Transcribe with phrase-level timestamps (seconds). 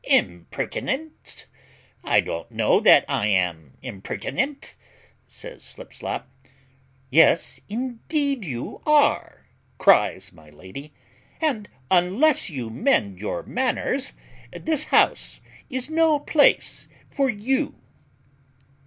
[0.03, 1.45] "Impertinence!
[2.03, 4.73] I don't know that I am impertinent,"
[5.27, 6.27] says Slipslop.
[7.11, 9.45] "Yes, indeed you are,"
[9.77, 10.91] cries my lady,
[11.39, 14.13] "and, unless you mend your manners,
[14.51, 17.75] this house is no place for you."